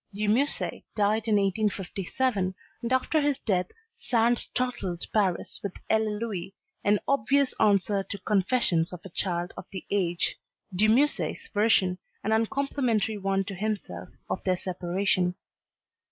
De 0.11 0.25
Musset 0.27 0.83
died 0.95 1.27
in 1.27 1.35
1857 1.35 2.55
and 2.81 2.91
after 2.91 3.21
his 3.21 3.37
death 3.41 3.67
Sand 3.95 4.39
startled 4.39 5.05
Paris 5.13 5.59
with 5.61 5.73
"Elle 5.91 6.07
et 6.07 6.19
Lui," 6.19 6.55
an 6.83 6.97
obvious 7.07 7.53
answer 7.59 8.01
to 8.09 8.17
"Confessions 8.17 8.91
of 8.91 9.01
a 9.05 9.09
Child 9.09 9.53
of 9.55 9.67
the 9.71 9.85
Age," 9.91 10.39
De 10.75 10.87
Musset's 10.87 11.49
version 11.49 11.99
an 12.23 12.31
uncomplimentary 12.31 13.19
one 13.19 13.43
to 13.43 13.53
himself 13.53 14.09
of 14.27 14.43
their 14.43 14.57
separation. 14.57 15.35